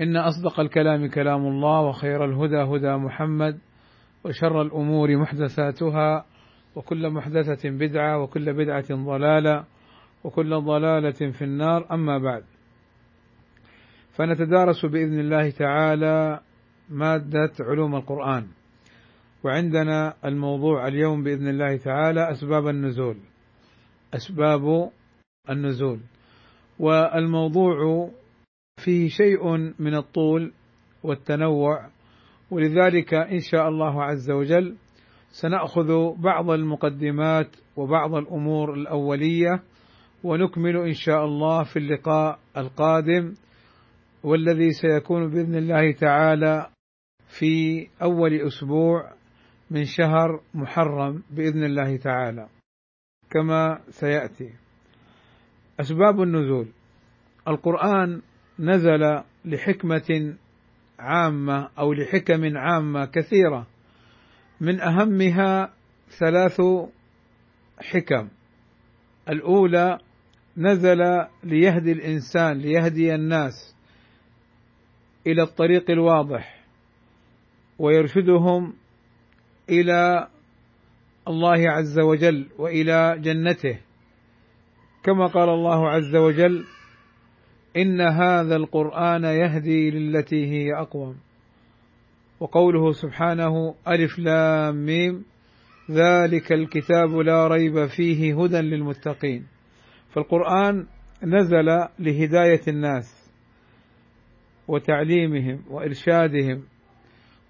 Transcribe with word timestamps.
إن 0.00 0.16
أصدق 0.16 0.60
الكلام 0.60 1.06
كلام 1.06 1.46
الله 1.46 1.80
وخير 1.80 2.24
الهدى 2.24 2.56
هدى 2.56 2.96
محمد 2.96 3.58
وشر 4.24 4.62
الأمور 4.62 5.16
محدثاتها 5.16 6.24
وكل 6.76 7.10
محدثة 7.10 7.70
بدعة 7.70 8.22
وكل 8.22 8.52
بدعة 8.52 8.84
ضلالة 8.90 9.64
وكل 10.24 10.60
ضلالة 10.60 11.32
في 11.32 11.44
النار. 11.44 11.86
أما 11.92 12.18
بعد 12.18 12.44
فنتدارس 14.12 14.86
بإذن 14.86 15.20
الله 15.20 15.50
تعالى 15.50 16.40
مادة 16.90 17.52
علوم 17.60 17.94
القرآن 17.94 18.46
وعندنا 19.44 20.14
الموضوع 20.24 20.88
اليوم 20.88 21.22
بإذن 21.22 21.48
الله 21.48 21.76
تعالى 21.76 22.30
أسباب 22.30 22.68
النزول. 22.68 23.16
أسباب 24.14 24.90
النزول. 25.50 26.00
والموضوع 26.78 28.10
فيه 28.84 29.08
شيء 29.08 29.56
من 29.78 29.94
الطول 29.94 30.52
والتنوع 31.02 31.88
ولذلك 32.50 33.14
إن 33.14 33.38
شاء 33.38 33.68
الله 33.68 34.02
عز 34.04 34.30
وجل 34.30 34.76
سنأخذ 35.30 36.14
بعض 36.22 36.50
المقدمات 36.50 37.56
وبعض 37.76 38.14
الأمور 38.14 38.74
الأولية 38.74 39.62
ونكمل 40.24 40.76
إن 40.76 40.92
شاء 40.92 41.24
الله 41.24 41.64
في 41.64 41.78
اللقاء 41.78 42.38
القادم 42.56 43.34
والذي 44.22 44.70
سيكون 44.70 45.30
بإذن 45.30 45.54
الله 45.54 45.92
تعالى 45.92 46.70
في 47.38 47.86
أول 48.02 48.34
أسبوع 48.34 49.12
من 49.70 49.84
شهر 49.84 50.40
محرم 50.54 51.22
بإذن 51.30 51.64
الله 51.64 51.96
تعالى. 51.96 52.48
كما 53.30 53.80
سيأتي. 53.88 54.50
أسباب 55.80 56.22
النزول. 56.22 56.68
القرآن 57.48 58.22
نزل 58.60 59.22
لحكمة 59.44 60.34
عامة 60.98 61.68
أو 61.78 61.92
لحكم 61.92 62.56
عامة 62.56 63.04
كثيرة. 63.04 63.66
من 64.60 64.80
أهمها 64.80 65.72
ثلاث 66.18 66.60
حكم. 67.78 68.28
الأولى 69.28 69.98
نزل 70.56 70.98
ليهدي 71.44 71.92
الإنسان 71.92 72.58
ليهدي 72.58 73.14
الناس 73.14 73.76
إلى 75.26 75.42
الطريق 75.42 75.90
الواضح 75.90 76.64
ويرشدهم 77.78 78.74
إلى 79.68 80.28
الله 81.28 81.70
عز 81.70 81.98
وجل 81.98 82.48
وإلى 82.58 83.18
جنته. 83.18 83.80
كما 85.02 85.26
قال 85.26 85.48
الله 85.48 85.88
عز 85.88 86.16
وجل 86.16 86.64
إن 87.76 88.00
هذا 88.00 88.56
القرآن 88.56 89.24
يهدي 89.24 89.90
للتي 89.90 90.46
هي 90.46 90.74
أقوم. 90.74 91.16
وقوله 92.40 92.92
سبحانه 92.92 93.74
ألف 93.88 94.18
لام 94.18 94.86
ميم 94.86 95.24
ذلك 95.90 96.52
الكتاب 96.52 97.10
لا 97.10 97.46
ريب 97.46 97.86
فيه 97.86 98.42
هدى 98.42 98.60
للمتقين. 98.60 99.46
فالقرآن 100.10 100.86
نزل 101.22 101.66
لهداية 101.98 102.60
الناس 102.68 103.30
وتعليمهم 104.68 105.62
وإرشادهم 105.70 106.62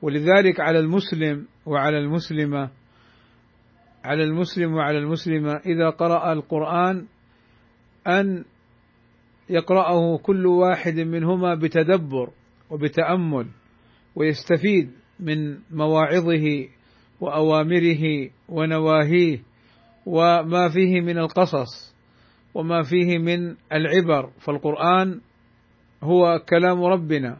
ولذلك 0.02 0.60
على 0.60 0.78
المسلم 0.78 1.46
وعلى 1.66 1.98
المسلمة 1.98 2.70
على 4.04 4.24
المسلم 4.24 4.74
وعلى 4.74 4.98
المسلمة 4.98 5.52
إذا 5.52 5.90
قرأ 5.90 6.32
القرآن 6.32 7.06
أن 8.06 8.44
يقرأه 9.50 10.18
كل 10.18 10.46
واحد 10.46 10.94
منهما 11.00 11.54
بتدبر 11.54 12.30
وبتأمل 12.70 13.46
ويستفيد 14.16 14.90
من 15.20 15.58
مواعظه 15.70 16.68
وأوامره 17.20 18.30
ونواهيه 18.48 19.38
وما 20.06 20.68
فيه 20.68 21.00
من 21.00 21.18
القصص 21.18 21.94
وما 22.54 22.82
فيه 22.82 23.18
من 23.18 23.54
العبر. 23.72 24.30
فالقرآن 24.40 25.20
هو 26.02 26.42
كلام 26.48 26.84
ربنا 26.84 27.38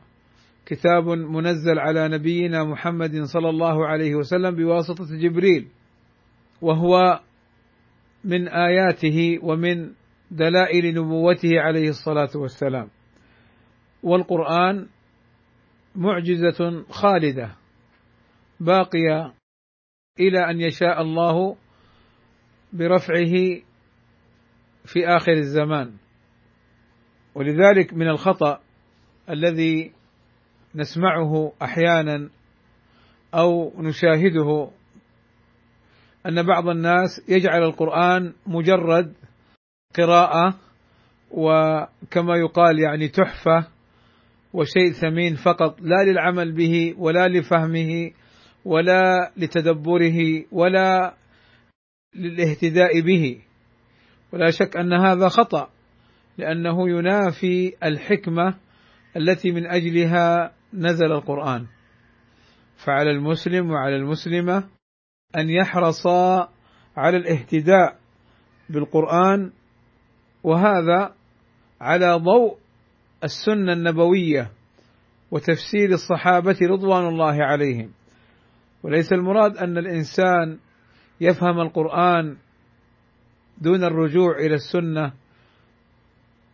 كتاب 0.66 1.08
منزل 1.08 1.78
على 1.78 2.08
نبينا 2.08 2.64
محمد 2.64 3.22
صلى 3.22 3.48
الله 3.48 3.86
عليه 3.86 4.14
وسلم 4.14 4.56
بواسطة 4.56 5.06
جبريل 5.22 5.68
وهو 6.62 7.20
من 8.24 8.48
آياته 8.48 9.38
ومن 9.42 9.90
دلائل 10.30 10.94
نبوته 10.94 11.60
عليه 11.60 11.88
الصلاة 11.88 12.30
والسلام. 12.34 12.88
والقرآن 14.02 14.88
معجزة 15.94 16.84
خالدة 16.90 17.56
باقية 18.60 19.34
إلى 20.20 20.50
أن 20.50 20.60
يشاء 20.60 21.02
الله 21.02 21.56
برفعه 22.72 23.62
في 24.84 25.06
آخر 25.06 25.32
الزمان. 25.32 25.92
ولذلك 27.34 27.94
من 27.94 28.08
الخطأ 28.08 28.60
الذي 29.30 29.92
نسمعه 30.74 31.52
أحيانا 31.62 32.30
أو 33.34 33.72
نشاهده 33.82 34.70
أن 36.26 36.42
بعض 36.42 36.68
الناس 36.68 37.28
يجعل 37.28 37.62
القرآن 37.62 38.32
مجرد 38.46 39.14
قراءة 39.96 40.54
وكما 41.30 42.36
يقال 42.36 42.78
يعني 42.78 43.08
تحفة 43.08 43.66
وشيء 44.52 44.92
ثمين 44.92 45.34
فقط 45.34 45.80
لا 45.80 46.04
للعمل 46.10 46.52
به 46.52 46.94
ولا 46.98 47.28
لفهمه 47.28 48.10
ولا 48.64 49.32
لتدبره 49.36 50.44
ولا 50.52 51.14
للاهتداء 52.14 53.00
به. 53.00 53.40
ولا 54.32 54.50
شك 54.50 54.76
أن 54.76 54.92
هذا 54.92 55.28
خطأ 55.28 55.70
لأنه 56.38 56.90
ينافي 56.90 57.72
الحكمة 57.84 58.54
التي 59.16 59.52
من 59.52 59.66
أجلها 59.66 60.52
نزل 60.74 61.12
القرآن. 61.12 61.66
فعلى 62.84 63.10
المسلم 63.10 63.70
وعلى 63.70 63.96
المسلمة 63.96 64.68
أن 65.36 65.50
يحرصا 65.50 66.48
على 66.96 67.16
الاهتداء 67.16 67.98
بالقرآن 68.70 69.52
وهذا 70.42 71.14
على 71.80 72.12
ضوء 72.12 72.58
السنة 73.24 73.72
النبوية 73.72 74.50
وتفسير 75.30 75.88
الصحابة 75.92 76.56
رضوان 76.62 77.06
الله 77.06 77.44
عليهم. 77.44 77.92
وليس 78.82 79.12
المراد 79.12 79.56
أن 79.56 79.78
الإنسان 79.78 80.58
يفهم 81.20 81.60
القرآن 81.60 82.36
دون 83.60 83.84
الرجوع 83.84 84.36
إلى 84.38 84.54
السنة 84.54 85.12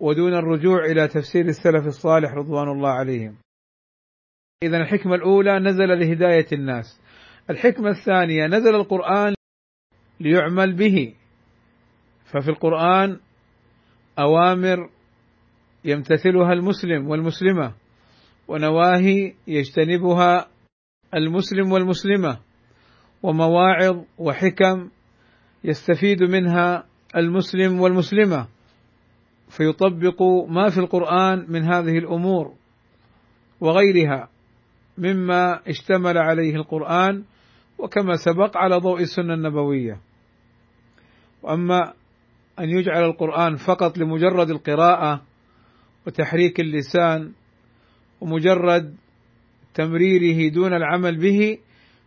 ودون 0.01 0.35
الرجوع 0.35 0.85
إلى 0.85 1.09
تفسير 1.09 1.45
السلف 1.45 1.87
الصالح 1.87 2.33
رضوان 2.35 2.69
الله 2.69 2.91
عليهم. 2.91 3.37
اذا 4.63 4.77
الحكمة 4.77 5.15
الأولى 5.15 5.59
نزل 5.59 5.89
لهداية 5.89 6.47
الناس. 6.53 7.01
الحكمة 7.51 7.91
الثانية 7.91 8.47
نزل 8.47 8.75
القرآن 8.75 9.35
ليعمل 10.21 10.77
به. 10.77 11.15
ففي 12.25 12.49
القرآن 12.49 13.21
أوامر 14.19 14.89
يمتثلها 15.85 16.53
المسلم 16.53 17.09
والمسلمة 17.09 17.75
ونواهي 18.49 19.35
يجتنبها 19.47 20.49
المسلم 21.15 21.73
والمسلمة 21.73 22.39
ومواعظ 23.23 24.05
وحكم 24.19 24.91
يستفيد 25.65 26.23
منها 26.23 26.87
المسلم 27.17 27.81
والمسلمة. 27.81 28.47
فيطبق 29.49 30.23
ما 30.49 30.69
في 30.71 30.79
القرآن 30.79 31.47
من 31.49 31.63
هذه 31.63 31.99
الأمور 31.99 32.55
وغيرها 33.61 34.29
مما 34.99 35.69
اشتمل 35.69 36.19
عليه 36.19 36.55
القرآن 36.55 37.25
وكما 37.79 38.17
سبق 38.17 38.57
على 38.57 38.77
ضوء 38.77 39.01
السنة 39.01 39.35
النبوية. 39.35 40.01
وأما 41.43 41.93
أن 42.59 42.69
يجعل 42.69 43.05
القرآن 43.05 43.57
فقط 43.57 43.99
لمجرد 43.99 44.51
القراءة 44.51 45.23
وتحريك 46.07 46.61
اللسان 46.61 47.33
ومجرد 48.21 48.95
تمريره 49.75 50.53
دون 50.53 50.75
العمل 50.75 51.17
به 51.17 51.59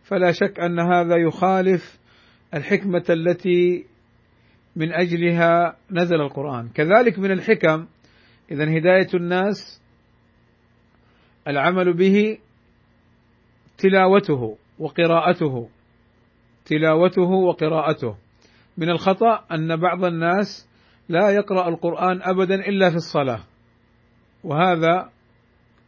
فلا 0.04 0.32
شك 0.32 0.60
أن 0.60 0.78
هذا 0.80 1.16
يخالف 1.16 1.98
الحكمة 2.54 3.04
التي 3.10 3.86
من 4.76 4.92
أجلها 4.92 5.76
نزل 5.90 6.20
القرآن. 6.20 6.68
كذلك 6.68 7.18
من 7.18 7.30
الحكم 7.30 7.86
اذا 8.50 8.78
هداية 8.78 9.08
الناس 9.14 9.82
العمل 11.48 11.92
به 11.92 12.38
تلاوته 13.78 14.56
وقراءته 14.78 15.68
تلاوته 16.64 17.30
وقراءته. 17.30 18.16
من 18.80 18.90
الخطأ 18.90 19.44
أن 19.52 19.76
بعض 19.76 20.04
الناس 20.04 20.68
لا 21.08 21.30
يقرأ 21.30 21.68
القرآن 21.68 22.22
ابدا 22.22 22.54
إلا 22.54 22.90
في 22.90 22.96
الصلاة. 22.96 23.40
وهذا 24.44 25.10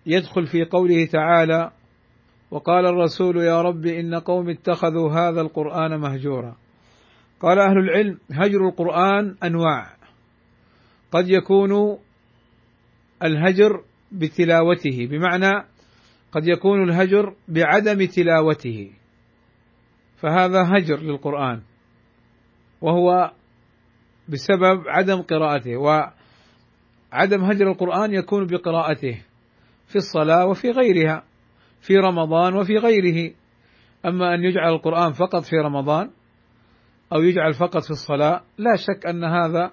يدخل 0.06 0.47
في 0.47 0.65
قوله 0.65 1.06
تعالى 1.12 1.71
وقال 2.50 2.87
الرسول 2.87 3.37
يا 3.37 3.62
رب 3.62 3.87
إن 3.87 4.15
قوم 4.15 4.50
اتخذوا 4.50 5.12
هذا 5.12 5.41
القرآن 5.41 6.00
مهجورا. 6.00 6.56
قال 7.41 7.59
أهل 7.59 7.79
العلم 7.79 8.19
هجر 8.33 8.69
القرآن 8.69 9.37
أنواع. 9.44 9.97
قد 11.12 11.29
يكون 11.29 11.99
الهجر 13.23 13.85
بتلاوته 14.12 15.06
بمعنى 15.11 15.65
قد 16.33 16.49
يكون 16.49 16.83
الهجر 16.89 17.35
بعدم 17.49 18.06
تلاوته. 18.06 18.91
فهذا 20.17 20.62
هجر 20.62 21.00
للقرآن. 21.00 21.62
وهو 22.82 23.31
بسبب 24.29 24.88
عدم 24.88 25.23
قراءته 25.23 25.76
وعدم 25.76 27.44
هجر 27.44 27.70
القرآن 27.70 28.14
يكون 28.14 28.46
بقراءته 28.46 29.23
في 29.87 29.96
الصلاة 29.96 30.46
وفي 30.46 30.70
غيرها 30.70 31.25
في 31.81 31.96
رمضان 31.96 32.55
وفي 32.55 32.76
غيره. 32.76 33.34
أما 34.06 34.34
أن 34.34 34.44
يجعل 34.44 34.73
القرآن 34.73 35.12
فقط 35.12 35.43
في 35.43 35.56
رمضان 35.56 36.11
أو 37.12 37.23
يجعل 37.23 37.52
فقط 37.52 37.84
في 37.84 37.90
الصلاة 37.90 38.43
لا 38.58 38.76
شك 38.76 39.06
أن 39.06 39.25
هذا 39.25 39.70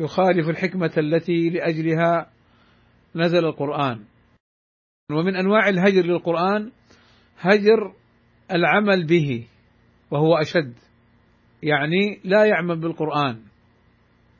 يخالف 0.00 0.48
الحكمة 0.48 0.92
التي 0.98 1.50
لأجلها 1.50 2.30
نزل 3.14 3.44
القرآن. 3.44 4.04
ومن 5.10 5.36
أنواع 5.36 5.68
الهجر 5.68 6.06
للقرآن 6.06 6.70
هجر 7.38 7.92
العمل 8.52 9.06
به 9.06 9.46
وهو 10.10 10.36
أشد. 10.36 10.74
يعني 11.62 12.20
لا 12.24 12.44
يعمل 12.44 12.80
بالقرآن. 12.80 13.42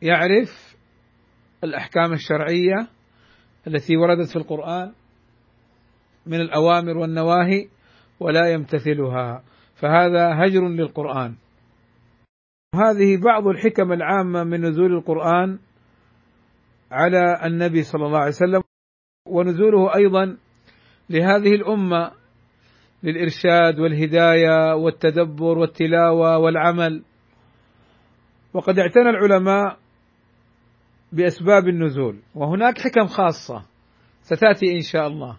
يعرف 0.02 0.76
الأحكام 1.64 2.12
الشرعية 2.12 2.88
التي 3.66 3.96
وردت 3.96 4.28
في 4.28 4.36
القرآن 4.36 4.92
من 6.26 6.40
الأوامر 6.40 6.98
والنواهي 6.98 7.68
ولا 8.20 8.52
يمتثلها. 8.52 9.42
فهذا 9.74 10.44
هجر 10.44 10.68
للقرآن. 10.68 11.34
هذه 12.74 13.20
بعض 13.24 13.46
الحكم 13.46 13.92
العامة 13.92 14.44
من 14.44 14.60
نزول 14.60 14.92
القرآن 14.92 15.58
على 16.90 17.46
النبي 17.46 17.82
صلى 17.82 18.06
الله 18.06 18.18
عليه 18.18 18.28
وسلم 18.28 18.62
ونزوله 19.28 19.94
أيضا 19.96 20.36
لهذه 21.10 21.54
الأمة 21.54 22.12
للإرشاد 23.02 23.78
والهداية 23.78 24.74
والتدبر 24.74 25.58
والتلاوة 25.58 26.38
والعمل. 26.38 27.02
وقد 28.54 28.78
اعتنى 28.78 29.10
العلماء 29.10 29.78
بأسباب 31.12 31.68
النزول 31.68 32.18
وهناك 32.34 32.78
حكم 32.78 33.06
خاصة 33.06 33.64
ستأتي 34.22 34.76
إن 34.76 34.80
شاء 34.80 35.06
الله. 35.06 35.36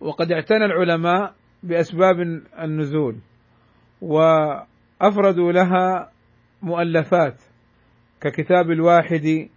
وقد 0.00 0.32
اعتنى 0.32 0.64
العلماء 0.64 1.34
بأسباب 1.62 2.20
النزول 2.62 3.16
وأفردوا 4.00 5.52
لها 5.52 6.10
مؤلفات 6.62 7.42
ككتاب 8.20 8.70
الواحد 8.70 9.48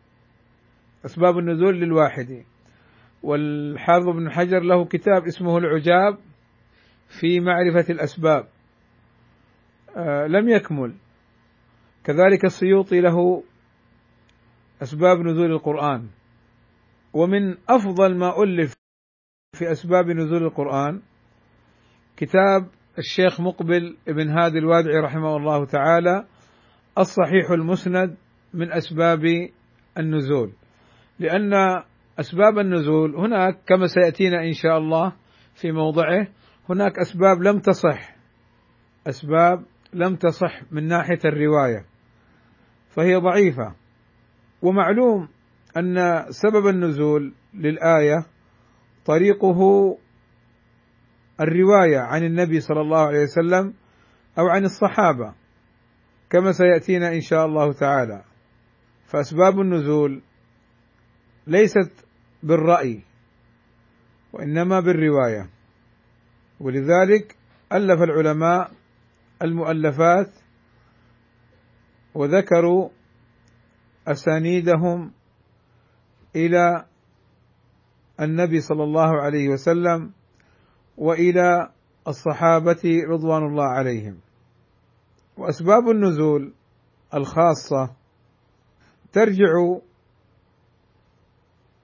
أسباب 1.06 1.38
النزول 1.38 1.80
للواحد. 1.80 2.44
والحافظ 3.24 4.08
بن 4.10 4.32
حجر 4.32 4.60
له 4.60 4.86
كتاب 4.86 5.26
اسمه 5.26 5.58
العجاب 5.58 6.18
في 7.20 7.40
معرفة 7.40 7.94
الأسباب. 7.94 8.48
آه 9.98 10.28
لم 10.28 10.50
يكمل. 10.50 10.94
كذلك 12.04 12.46
السيوطي 12.46 13.02
له 13.02 13.44
أسباب 14.84 15.18
نزول 15.18 15.52
القرآن. 15.52 16.10
ومن 17.14 17.56
أفضل 17.70 18.18
ما 18.18 18.44
ألف 18.44 18.74
في 19.58 19.72
أسباب 19.72 20.10
نزول 20.10 20.44
القرآن 20.44 21.02
كتاب 22.18 22.68
الشيخ 22.98 23.42
مقبل 23.42 23.98
بن 24.08 24.30
هادي 24.30 24.58
الوادعي 24.58 24.98
رحمه 24.98 25.38
الله 25.38 25.66
تعالى 25.66 26.26
الصحيح 26.98 27.52
المسند 27.52 28.18
من 28.54 28.72
أسباب 28.72 29.24
النزول. 29.98 30.54
لأن 31.20 31.54
أسباب 32.20 32.60
النزول 32.60 33.16
هناك 33.16 33.60
كما 33.68 33.88
سيأتينا 33.88 34.44
إن 34.44 34.54
شاء 34.54 34.78
الله 34.78 35.14
في 35.56 35.72
موضعه 35.72 36.28
هناك 36.70 37.00
أسباب 37.00 37.42
لم 37.42 37.60
تصح 37.60 38.16
أسباب 39.08 39.66
لم 39.94 40.16
تصح 40.16 40.62
من 40.72 40.88
ناحية 40.88 41.20
الرواية. 41.26 41.91
فهي 42.96 43.16
ضعيفة. 43.16 43.76
ومعلوم 44.62 45.28
أن 45.78 46.26
سبب 46.30 46.68
النزول 46.68 47.34
للآية 47.54 48.26
طريقه 49.06 49.60
الرواية 51.42 52.00
عن 52.00 52.24
النبي 52.24 52.60
صلى 52.60 52.82
الله 52.82 53.08
عليه 53.08 53.24
وسلم 53.24 53.74
أو 54.40 54.48
عن 54.48 54.64
الصحابة 54.66 55.34
كما 56.30 56.52
سيأتينا 56.52 57.14
إن 57.14 57.22
شاء 57.22 57.46
الله 57.46 57.74
تعالى. 57.74 58.24
فأسباب 59.06 59.60
النزول 59.60 60.22
ليست 61.48 62.06
بالرأي 62.44 63.04
وإنما 64.34 64.80
بالرواية. 64.80 65.50
ولذلك 66.60 67.36
ألف 67.74 68.02
العلماء 68.02 68.72
المؤلفات 69.42 70.41
وذكروا 72.14 72.90
أسانيدهم 74.08 75.12
إلى 76.36 76.86
النبي 78.22 78.62
صلى 78.62 78.84
الله 78.84 79.22
عليه 79.22 79.50
وسلم 79.50 80.12
وإلى 80.98 81.70
الصحابة 82.08 82.82
رضوان 83.10 83.46
الله 83.46 83.64
عليهم. 83.66 84.18
وأسباب 85.38 85.90
النزول 85.90 86.54
الخاصة 87.14 87.96
ترجع 89.14 89.80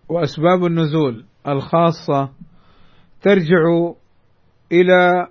وأسباب 0.09 0.65
النزول 0.65 1.25
الخاصة 1.47 2.33
ترجع 3.21 3.91
إلى 4.71 5.27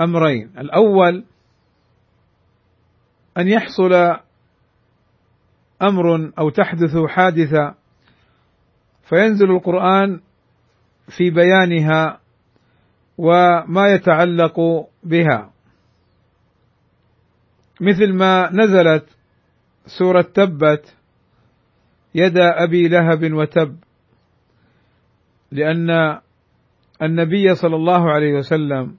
أمرين. 0.00 0.58
الأول 0.58 1.24
أن 3.38 3.48
يحصل 3.48 3.92
أمر 5.82 6.32
أو 6.38 6.50
تحدث 6.50 6.96
حادثه 7.08 7.74
فينزل 9.08 9.50
القرآن 9.50 10.20
في 11.16 11.30
بيانها 11.30 12.20
وما 13.18 13.86
يتعلق 13.94 14.60
بها. 15.02 15.52
مثل 17.80 18.12
ما 18.12 18.50
نزلت 18.52 19.16
سورة 19.98 20.22
تبت 20.22 20.96
يدا 22.14 22.64
أبي 22.64 22.88
لهب 22.88 23.32
وتب 23.32 23.76
لأن 25.52 25.90
النبي 27.02 27.54
صلى 27.54 27.76
الله 27.76 28.10
عليه 28.10 28.32
وسلم 28.32 28.96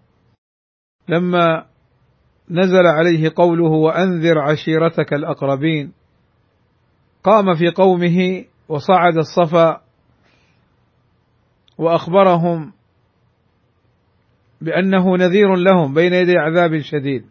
لما 1.08 1.66
نزل 2.52 2.86
عليه 2.86 3.32
قوله 3.36 3.70
وأنذر 3.70 4.40
عشيرتك 4.40 5.14
الأقربين. 5.14 5.94
قام 7.24 7.56
في 7.56 7.70
قومه 7.70 8.46
وصعد 8.70 9.18
الصفا 9.18 9.82
وأخبرهم 11.78 12.74
بأنه 14.62 15.18
نذير 15.18 15.56
لهم 15.56 15.94
بين 15.94 16.14
يدي 16.14 16.38
عذاب 16.38 16.80
شديد. 16.80 17.26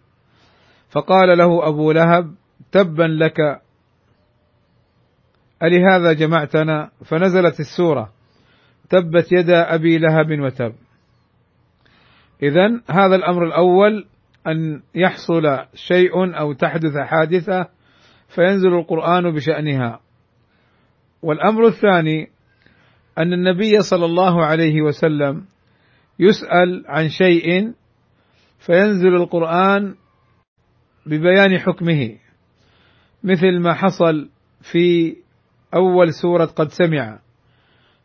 فقال 0.90 1.38
له 1.38 1.68
أبو 1.68 1.92
لهب 1.92 2.34
تبا 2.72 3.02
لك 3.02 3.60
ألهذا 5.62 6.12
جمعتنا؟ 6.12 6.90
فنزلت 7.04 7.60
السورة 7.60 8.12
تبت 8.90 9.32
يدا 9.32 9.74
أبي 9.74 9.98
لهب 9.98 10.40
وتب. 10.40 10.74
إذا 12.42 12.80
هذا 12.90 13.16
الأمر 13.16 13.46
الأول 13.46 14.06
أن 14.46 14.82
يحصل 14.94 15.42
شيء 15.74 16.38
أو 16.38 16.52
تحدث 16.52 16.96
حادثة 16.96 17.68
فينزل 18.34 18.74
القرآن 18.74 19.34
بشأنها. 19.34 20.00
والأمر 21.22 21.66
الثاني 21.66 22.30
أن 23.18 23.32
النبي 23.32 23.80
صلى 23.80 24.04
الله 24.04 24.44
عليه 24.44 24.82
وسلم 24.82 25.44
يسأل 26.18 26.84
عن 26.86 27.08
شيء 27.08 27.72
فينزل 28.58 29.14
القرآن 29.14 29.94
ببيان 31.06 31.58
حكمه 31.58 32.16
مثل 33.24 33.58
ما 33.58 33.74
حصل 33.74 34.30
في 34.72 35.16
أول 35.74 36.12
سورة 36.22 36.44
قد 36.44 36.68
سمع 36.68 37.18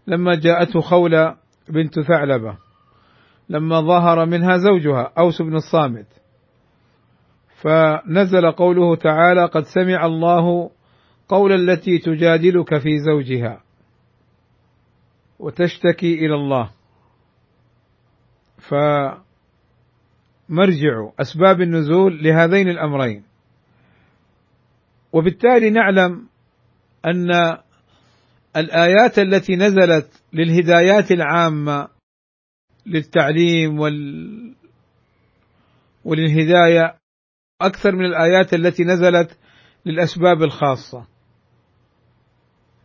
لما 0.07 0.35
جاءته 0.35 0.79
خولة 0.79 1.35
بنت 1.69 1.99
ثعلبة 1.99 2.57
لما 3.49 3.81
ظهر 3.81 4.25
منها 4.25 4.57
زوجها 4.57 5.11
أوس 5.17 5.41
بن 5.41 5.55
الصامت. 5.55 6.07
فنزل 7.65 8.51
قوله 8.51 8.95
تعالى 8.95 9.45
قد 9.45 9.63
سمع 9.63 10.05
الله 10.05 10.71
قول 11.27 11.51
التي 11.51 11.97
تجادلك 11.97 12.77
في 12.77 12.97
زوجها 12.97 13.61
وتشتكي 15.39 16.13
إلى 16.13 16.35
الله. 16.35 16.71
فمرجع 18.57 19.25
أسباب 21.19 21.61
النزول 21.61 22.23
لهذين 22.23 22.69
الأمرين. 22.69 23.23
وبالتالي 25.13 25.69
نعلم 25.69 26.27
أن 27.05 27.57
الآيات 28.57 29.19
التي 29.19 29.55
نزلت 29.55 30.23
للهدايات 30.33 31.11
العامة 31.11 31.87
للتعليم 32.85 33.79
وال 33.79 34.55
وللهداية 36.05 37.04
أكثر 37.61 37.95
من 37.95 38.05
الآيات 38.05 38.53
التي 38.53 38.83
نزلت 38.83 39.37
للأسباب 39.85 40.43
الخاصة. 40.43 41.07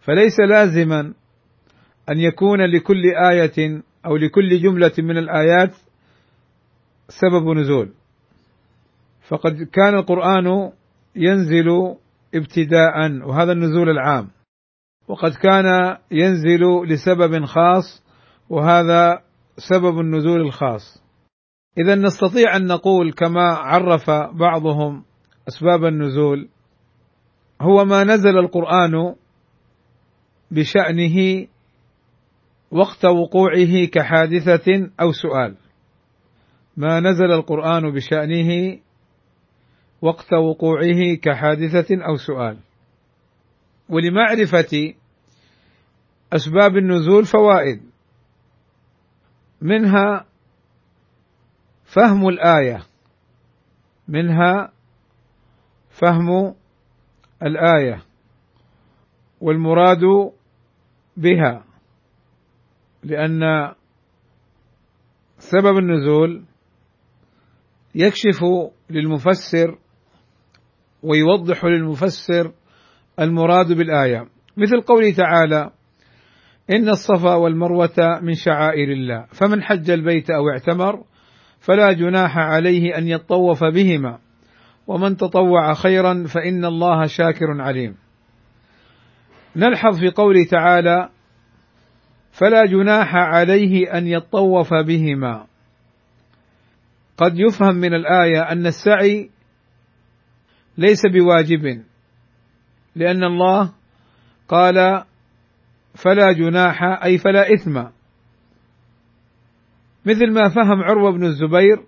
فليس 0.01 0.41
لازما 0.41 1.01
أن 2.11 2.19
يكون 2.19 2.61
لكل 2.77 3.03
آية 3.31 3.83
أو 4.07 4.17
لكل 4.17 4.63
جملة 4.63 4.93
من 4.99 5.19
الآيات 5.19 5.75
سبب 7.09 7.49
نزول. 7.49 7.93
فقد 9.29 9.53
كان 9.73 9.95
القرآن 9.95 10.73
ينزل 11.17 11.97
ابتداء 12.35 13.29
وهذا 13.29 13.53
النزول 13.53 13.91
العام. 13.91 14.29
وقد 15.09 15.33
كان 15.35 15.97
ينزل 16.11 16.85
لسبب 16.87 17.45
خاص 17.45 18.05
وهذا 18.49 19.23
سبب 19.57 20.01
النزول 20.01 20.41
الخاص. 20.41 21.00
إذا 21.85 21.95
نستطيع 21.95 22.57
أن 22.57 22.67
نقول 22.67 23.13
كما 23.13 23.43
عرف 23.43 24.11
بعضهم 24.11 25.05
أسباب 25.49 25.85
النزول 25.85 26.49
هو 27.61 27.85
ما 27.85 28.05
نزل 28.05 28.39
القرآن 28.39 29.15
بشأنه 30.51 31.47
وقت 32.71 33.05
وقوعه 33.05 33.85
كحادثة 33.85 34.91
أو 35.01 35.13
سؤال. 35.13 35.57
ما 36.77 37.01
نزل 37.01 37.33
القرآن 37.33 37.91
بشأنه 37.91 38.79
وقت 40.03 40.33
وقوعه 40.33 41.15
كحادثة 41.23 42.05
أو 42.09 42.17
سؤال. 42.17 42.59
ولمعرفة 43.89 44.95
أسباب 46.33 46.77
النزول 46.77 47.25
فوائد. 47.25 47.83
منها 49.63 50.30
فهم 51.95 52.29
الآية 52.29 52.83
منها 54.09 54.73
فهم 55.91 56.55
الآية 57.43 58.03
والمراد 59.41 60.01
بها 61.17 61.65
لأن 63.03 63.41
سبب 65.39 65.79
النزول 65.79 66.45
يكشف 67.95 68.41
للمفسر 68.91 69.79
ويوضح 71.03 71.65
للمفسر 71.65 72.53
المراد 73.21 73.73
بالآية. 73.73 74.29
مثل 74.57 74.81
قوله 74.81 75.13
تعالى 75.13 75.71
إن 76.71 76.89
الصفا 76.89 77.35
والمروة 77.35 78.21
من 78.23 78.35
شعائر 78.35 78.93
الله 78.93 79.27
فمن 79.41 79.63
حج 79.63 79.91
البيت 79.91 80.31
أو 80.31 80.49
اعتمر 80.49 81.05
فلا 81.61 81.93
جناح 81.93 82.39
عليه 82.39 82.99
أن 82.99 83.09
يطوف 83.09 83.65
بهما. 83.65 84.19
ومن 84.87 85.17
تطوع 85.17 85.75
خيرا 85.75 86.25
فإن 86.27 86.65
الله 86.65 87.07
شاكر 87.07 87.61
عليم. 87.61 87.97
نلحظ 89.57 89.99
في 89.99 90.11
قوله 90.11 90.45
تعالى 90.45 91.09
فلا 92.33 92.67
جناح 92.67 93.15
عليه 93.15 93.99
أن 93.99 94.07
يطوف 94.07 94.75
بهما. 94.75 95.47
قد 97.17 97.39
يفهم 97.39 97.75
من 97.75 97.95
الآية 97.95 98.43
أن 98.43 98.67
السعي 98.67 99.31
ليس 100.79 101.03
بواجب 101.07 101.83
لأن 102.97 103.25
الله 103.25 103.73
قال 104.49 105.05
فلا 105.95 106.33
جناح 106.33 106.83
أي 107.05 107.19
فلا 107.19 107.55
إثم. 107.55 108.00
مثل 110.07 110.33
ما 110.33 110.49
فهم 110.49 110.83
عروة 110.83 111.13
بن 111.13 111.25
الزبير 111.25 111.83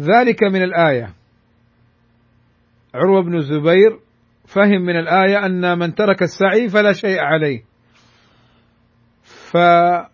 ذلك 0.00 0.42
من 0.42 0.62
الآية. 0.62 1.14
عروة 2.94 3.22
بن 3.22 3.36
الزبير 3.36 3.98
فهم 4.46 4.80
من 4.82 4.96
الآية 4.96 5.46
أن 5.46 5.78
من 5.78 5.94
ترك 5.94 6.22
السعي 6.22 6.68
فلا 6.68 6.92
شيء 6.92 7.18
عليه. 7.20 7.62
فعائشة 9.50 10.08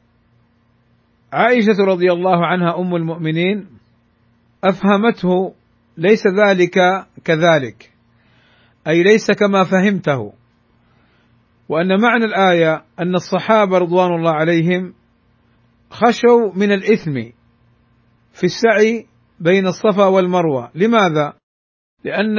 رضي 1.86 2.12
الله 2.12 2.46
عنها 2.46 2.78
أم 2.78 2.96
المؤمنين 2.96 3.66
أفهمته 4.64 5.54
ليس 5.96 6.22
ذلك 6.26 7.06
كذلك 7.24 7.92
أي 8.86 9.02
ليس 9.02 9.30
كما 9.30 9.64
فهمته. 9.64 10.32
وأن 11.68 12.00
معنى 12.00 12.24
الآية 12.24 12.82
أن 13.00 13.14
الصحابة 13.14 13.78
رضوان 13.78 14.14
الله 14.14 14.32
عليهم 14.32 14.94
خشوا 15.90 16.52
من 16.54 16.72
الإثم 16.72 17.14
في 18.32 18.44
السعي 18.44 19.06
بين 19.40 19.66
الصفا 19.66 20.04
والمروة. 20.04 20.70
لماذا؟ 20.74 21.32
لأن 22.04 22.38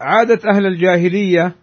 عادة 0.00 0.50
أهل 0.54 0.66
الجاهلية 0.66 1.56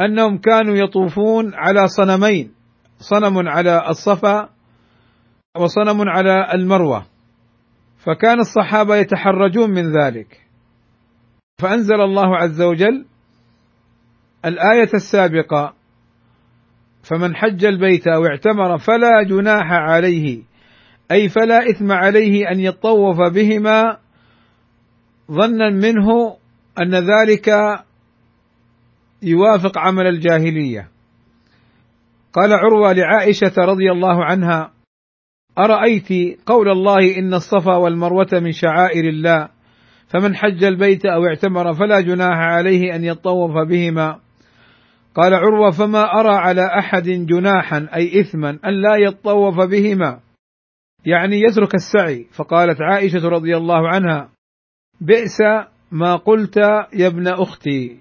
أنهم 0.00 0.38
كانوا 0.38 0.76
يطوفون 0.76 1.54
على 1.54 1.86
صنمين 1.86 2.54
صنم 2.98 3.48
على 3.48 3.88
الصفا 3.88 4.48
وصنم 5.56 6.08
على 6.08 6.54
المروة. 6.54 7.06
فكان 7.98 8.40
الصحابة 8.40 8.96
يتحرجون 8.96 9.70
من 9.70 9.92
ذلك. 10.02 10.46
فأنزل 11.60 12.00
الله 12.00 12.36
عز 12.36 12.62
وجل 12.62 13.06
الآية 14.44 14.90
السابقة 14.94 15.74
فمن 17.10 17.36
حج 17.36 17.64
البيت 17.64 18.06
أو 18.06 18.26
اعتمر 18.26 18.78
فلا 18.78 19.22
جناح 19.22 19.72
عليه 19.72 20.42
أي 21.12 21.28
فلا 21.28 21.70
إثم 21.70 21.92
عليه 21.92 22.50
أن 22.50 22.60
يطوف 22.60 23.16
بهما 23.34 23.98
ظنا 25.30 25.70
منه 25.70 26.36
أن 26.78 26.94
ذلك 26.94 27.48
يوافق 29.22 29.78
عمل 29.78 30.06
الجاهلية. 30.06 30.88
قال 32.32 32.52
عروة 32.52 32.92
لعائشة 32.92 33.52
رضي 33.58 33.90
الله 33.92 34.24
عنها 34.24 34.72
أرأيت 35.58 36.08
قول 36.46 36.68
الله 36.68 37.18
إن 37.18 37.34
الصفا 37.34 37.76
والمروة 37.76 38.28
من 38.32 38.52
شعائر 38.52 39.08
الله 39.08 39.48
فمن 40.08 40.36
حج 40.36 40.64
البيت 40.64 41.06
أو 41.06 41.26
اعتمر 41.26 41.74
فلا 41.74 42.00
جناح 42.00 42.38
عليه 42.38 42.94
أن 42.94 43.04
يطوف 43.04 43.50
بهما. 43.68 44.18
قال 45.14 45.34
عروة 45.34 45.70
فما 45.70 46.20
أرى 46.20 46.34
على 46.34 46.66
أحد 46.78 47.04
جناحا 47.04 47.88
أي 47.94 48.20
إثما 48.20 48.50
أن 48.50 48.82
لا 48.82 48.96
يطوف 48.96 49.60
بهما. 49.60 50.20
يعني 51.06 51.40
يترك 51.40 51.74
السعي. 51.74 52.26
فقالت 52.36 52.78
عائشة 52.80 53.28
رضي 53.28 53.56
الله 53.56 53.88
عنها 53.88 54.28
بئس 55.00 55.38
ما 55.92 56.16
قلت 56.16 56.56
يا 56.92 57.06
ابن 57.06 57.28
أختي. 57.28 57.98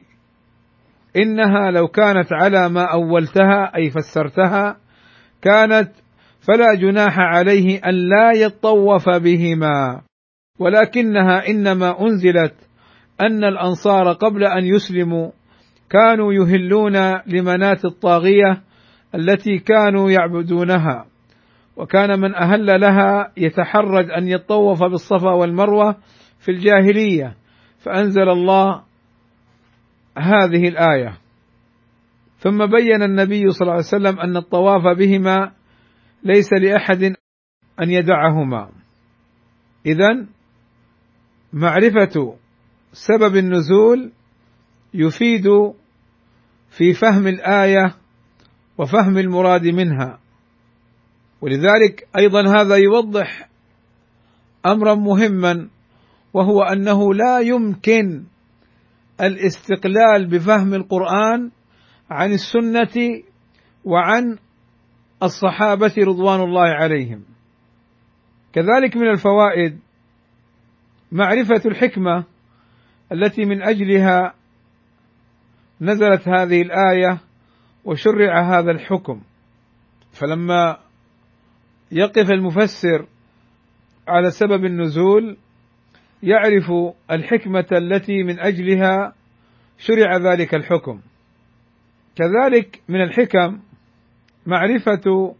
إنها 1.18 1.72
لو 1.72 1.88
كانت 1.88 2.34
على 2.34 2.70
ما 2.70 2.94
أولتها 2.94 3.76
أي 3.76 3.90
فسرتها 3.90 4.78
كانت 5.42 5.92
فلا 6.48 6.76
جناح 6.76 7.20
عليه 7.20 7.78
أن 7.78 7.94
لا 7.94 8.32
يطوف 8.36 9.10
بهما. 9.10 10.02
ولكنها 10.60 11.48
إنما 11.48 12.02
أنزلت 12.02 12.56
أن 13.22 13.44
الأنصار 13.44 14.14
قبل 14.14 14.44
أن 14.44 14.66
يسلموا 14.66 15.32
كانوا 15.90 16.34
يهلون 16.34 16.96
لمنات 17.28 17.86
الطاغية 17.86 18.62
التي 19.16 19.58
كانوا 19.58 20.12
يعبدونها. 20.12 21.06
وكان 21.76 22.20
من 22.20 22.36
أهل 22.36 22.82
لها 22.82 23.32
يتحرج 23.38 24.12
أن 24.12 24.28
يطوف 24.28 24.84
بالصفا 24.84 25.32
والمروة 25.32 25.96
في 26.40 26.52
الجاهلية. 26.52 27.36
فأنزل 27.80 28.30
الله 28.30 28.84
هذه 30.18 30.68
الآية. 30.68 31.18
ثم 32.38 32.66
بين 32.66 33.04
النبي 33.04 33.50
صلى 33.50 33.62
الله 33.62 33.74
عليه 33.74 33.84
وسلم 33.84 34.20
أن 34.20 34.38
الطواف 34.38 34.98
بهما 34.98 35.52
ليس 36.24 36.54
لأحد 36.54 37.04
أن 37.82 37.90
يدعهما. 37.90 38.70
اذا 39.86 40.26
معرفة 41.54 42.36
سبب 43.08 43.36
النزول 43.36 44.12
يفيد 44.94 45.44
في 46.70 46.94
فهم 46.94 47.28
الآية 47.28 47.96
وفهم 48.78 49.18
المراد 49.18 49.68
منها. 49.68 50.20
ولذلك 51.42 52.08
أيضا 52.18 52.62
هذا 52.62 52.76
يوضح 52.76 53.50
امرا 54.66 54.96
مهما 54.96 55.70
وهو 56.34 56.62
أنه 56.62 57.14
لا 57.14 57.40
يمكن 57.40 58.24
الاستقلال 59.22 60.28
بفهم 60.28 60.74
القرآن 60.74 61.52
عن 62.10 62.32
السنة 62.32 63.24
وعن 63.86 64.38
الصحابة 65.24 65.94
رضوان 65.98 66.42
الله 66.42 66.70
عليهم. 66.70 67.24
كذلك 68.54 68.98
من 68.98 69.10
الفوائد 69.10 69.80
معرفة 71.12 71.62
الحكمة 71.66 72.24
التي 73.12 73.46
من 73.46 73.62
أجلها 73.62 74.34
نزلت 75.82 76.28
هذه 76.28 76.62
الآية 76.62 77.20
وشرع 77.86 78.42
هذا 78.42 78.72
الحكم. 78.72 79.22
فلما 80.12 80.78
يقف 81.92 82.32
المفسر 82.32 83.06
على 84.08 84.32
سبب 84.32 84.66
النزول 84.66 85.38
يعرف 86.24 86.72
الحكمة 87.12 87.66
التي 87.72 88.24
من 88.24 88.40
أجلها 88.40 89.14
شرع 89.78 90.18
ذلك 90.18 90.56
الحكم. 90.56 91.00
كذلك 92.16 92.82
من 92.90 93.02
الحكم 93.02 93.60
معرفة 94.46 95.36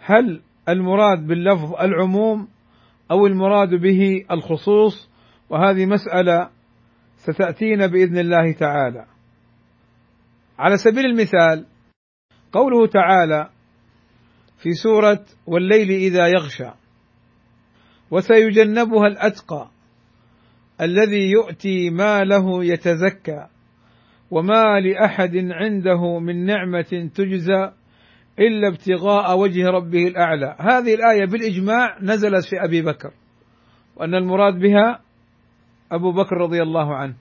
هل 0.00 0.40
المراد 0.68 1.26
باللفظ 1.26 1.74
العموم 1.74 2.48
أو 3.10 3.26
المراد 3.26 3.74
به 3.74 4.24
الخصوص 4.30 5.10
وهذه 5.50 5.86
مسألة 5.86 6.50
ستأتينا 7.16 7.86
بإذن 7.86 8.18
الله 8.18 8.52
تعالى. 8.52 9.06
على 10.58 10.76
سبيل 10.76 11.06
المثال 11.06 11.66
قوله 12.52 12.86
تعالى 12.86 13.50
في 14.58 14.70
سورة 14.72 15.24
والليل 15.46 15.90
إذا 15.90 16.26
يغشى 16.26 16.70
وسيجنبها 18.10 19.06
الأتقى 19.06 19.70
الذي 20.80 21.30
يؤتي 21.30 21.90
ماله 21.90 22.64
يتزكى 22.64 23.46
وما 24.30 24.80
لأحد 24.80 25.36
عنده 25.36 26.18
من 26.18 26.46
نعمة 26.46 27.10
تجزى 27.14 27.70
إلا 28.38 28.68
ابتغاء 28.68 29.38
وجه 29.38 29.66
ربه 29.66 30.06
الأعلى. 30.06 30.56
هذه 30.60 30.94
الآية 30.94 31.24
بالإجماع 31.24 31.98
نزلت 32.02 32.44
في 32.50 32.64
أبي 32.64 32.82
بكر 32.82 33.10
وأن 33.96 34.14
المراد 34.14 34.54
بها 34.54 35.00
أبو 35.92 36.12
بكر 36.12 36.36
رضي 36.36 36.62
الله 36.62 36.94
عنه. 36.94 37.14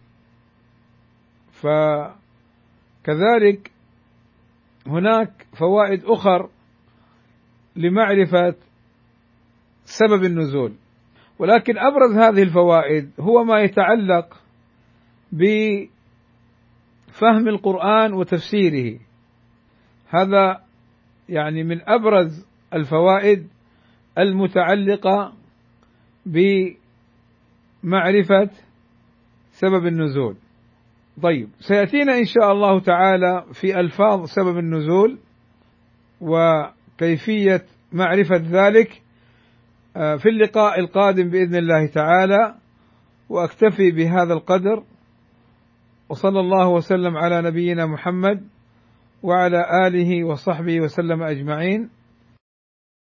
فكذلك 3.06 3.72
هناك 4.88 5.48
فوائد 5.60 6.06
أخر 6.06 6.50
لمعرفة 7.76 8.56
سبب 9.84 10.24
النزول. 10.24 10.74
ولكن 11.40 11.78
أبرز 11.78 12.18
هذه 12.18 12.44
الفوائد 12.44 13.12
هو 13.20 13.44
ما 13.44 13.62
يتعلق 13.62 14.42
بفهم 15.32 15.88
القرآن 17.48 18.14
وتفسيره. 18.14 19.00
هذا 20.10 20.64
يعني 21.30 21.64
من 21.64 21.90
أبرز 21.90 22.48
الفوائد 22.74 23.48
المتعلقة 24.18 25.34
بمعرفة 27.86 28.50
سبب 29.52 29.86
النزول. 29.86 30.36
طيب 31.22 31.50
سيأتينا 31.60 32.18
إن 32.18 32.26
شاء 32.26 32.52
الله 32.52 32.80
تعالى 32.80 33.46
في 33.54 33.80
ألفاظ 33.80 34.26
سبب 34.26 34.58
النزول 34.58 35.18
وكيفية 36.22 37.66
معرفة 37.92 38.36
ذلك 38.36 39.02
آه، 39.98 40.16
في 40.16 40.30
اللقاء 40.30 40.80
القادم 40.80 41.30
بإذن 41.30 41.56
الله 41.56 41.88
تعالى 41.88 42.56
وأكتفي 43.30 43.92
بهذا 43.92 44.34
القدر 44.34 44.84
وصلى 46.10 46.40
الله 46.40 46.68
وسلم 46.70 47.18
على 47.18 47.42
نبينا 47.42 47.86
محمد 47.86 48.48
وعلى 49.24 49.88
آله 49.88 50.24
وصحبه 50.24 50.82
وسلم 50.82 51.24
أجمعين. 51.24 51.90